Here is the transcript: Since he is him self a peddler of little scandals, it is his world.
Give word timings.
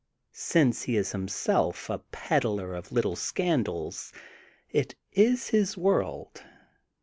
Since 0.31 0.81
he 0.81 0.97
is 0.97 1.11
him 1.11 1.27
self 1.27 1.87
a 1.87 1.99
peddler 1.99 2.73
of 2.73 2.91
little 2.91 3.15
scandals, 3.15 4.11
it 4.67 4.95
is 5.11 5.49
his 5.49 5.77
world. 5.77 6.41